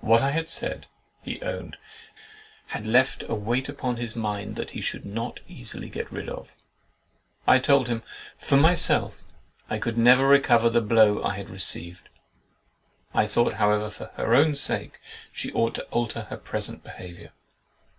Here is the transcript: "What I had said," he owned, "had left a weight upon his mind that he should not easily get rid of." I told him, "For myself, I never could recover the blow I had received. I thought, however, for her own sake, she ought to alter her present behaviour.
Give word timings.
"What 0.00 0.22
I 0.22 0.30
had 0.30 0.48
said," 0.48 0.86
he 1.20 1.38
owned, 1.42 1.76
"had 2.68 2.86
left 2.86 3.22
a 3.24 3.34
weight 3.34 3.68
upon 3.68 3.96
his 3.98 4.16
mind 4.16 4.56
that 4.56 4.70
he 4.70 4.80
should 4.80 5.04
not 5.04 5.40
easily 5.46 5.90
get 5.90 6.10
rid 6.10 6.26
of." 6.26 6.54
I 7.46 7.58
told 7.58 7.86
him, 7.86 8.02
"For 8.38 8.56
myself, 8.56 9.22
I 9.68 9.76
never 9.78 10.24
could 10.26 10.30
recover 10.32 10.70
the 10.70 10.80
blow 10.80 11.22
I 11.22 11.36
had 11.36 11.50
received. 11.50 12.08
I 13.12 13.26
thought, 13.26 13.52
however, 13.60 13.90
for 13.90 14.06
her 14.14 14.34
own 14.34 14.54
sake, 14.54 14.98
she 15.30 15.52
ought 15.52 15.74
to 15.74 15.84
alter 15.90 16.22
her 16.30 16.38
present 16.38 16.82
behaviour. 16.82 17.32